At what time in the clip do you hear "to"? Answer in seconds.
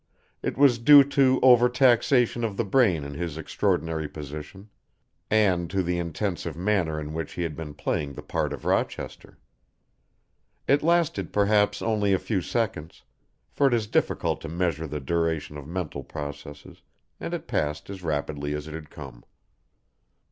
1.03-1.39, 5.69-5.83, 14.41-14.49